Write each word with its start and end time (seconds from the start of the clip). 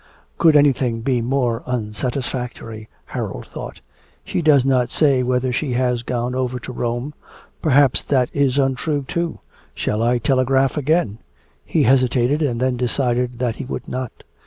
'Could 0.39 0.55
anything 0.55 1.01
be 1.01 1.21
more 1.21 1.61
unsatisfactory,' 1.67 2.89
Harold 3.05 3.45
thought. 3.45 3.81
'She 4.23 4.41
does 4.41 4.65
not 4.65 4.89
say 4.89 5.21
whether 5.21 5.53
she 5.53 5.73
has 5.73 6.01
gone 6.01 6.33
over 6.33 6.57
to 6.59 6.71
Rome. 6.73 7.13
Perhaps 7.61 8.01
that 8.05 8.31
is 8.33 8.57
untrue 8.57 9.05
too. 9.07 9.37
Shall 9.75 10.01
I 10.01 10.17
telegraph 10.17 10.75
again?' 10.75 11.19
He 11.63 11.83
hesitated 11.83 12.41
and 12.41 12.59
then 12.59 12.77
decided 12.77 13.37
that 13.37 13.57
he 13.57 13.65
would 13.65 13.87
not. 13.87 14.23